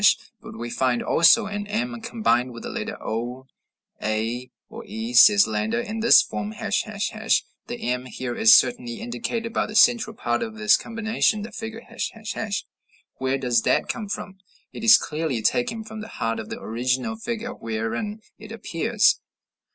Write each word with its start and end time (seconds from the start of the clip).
But 0.41 0.57
we 0.57 0.71
find 0.71 1.03
also 1.03 1.45
an 1.45 1.67
m 1.67 2.01
combined 2.01 2.53
with 2.53 2.63
the 2.63 2.69
letter 2.69 2.97
o, 2.99 3.45
a, 4.01 4.49
or 4.67 4.83
e, 4.87 5.13
says 5.13 5.45
Landa, 5.47 5.79
in 5.87 5.99
this 5.99 6.23
form, 6.23 6.53
###. 6.53 6.53
The 7.67 7.77
m 7.77 8.07
here 8.07 8.33
is 8.35 8.51
certainly 8.51 8.99
indicated 8.99 9.53
by 9.53 9.67
the 9.67 9.75
central 9.75 10.15
part 10.15 10.41
of 10.41 10.55
this 10.55 10.75
combination, 10.75 11.43
the 11.43 11.51
figure 11.51 11.85
###; 12.53 13.17
where 13.19 13.37
does 13.37 13.61
that 13.61 13.89
come 13.89 14.07
from? 14.09 14.39
It 14.73 14.83
is 14.83 14.97
clearly 14.97 15.43
taken 15.43 15.83
from 15.83 16.01
the 16.01 16.07
heart 16.17 16.39
of 16.39 16.49
the 16.49 16.59
original 16.59 17.15
figure 17.15 17.53
wherein 17.53 18.21
it 18.39 18.51
appears. 18.51 19.19